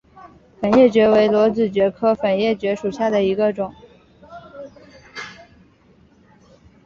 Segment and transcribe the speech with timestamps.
[0.59, 3.71] 粉叶蕨为裸子蕨科粉叶蕨属下的一个种。